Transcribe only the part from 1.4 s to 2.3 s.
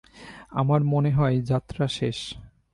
যাত্রা শেষ।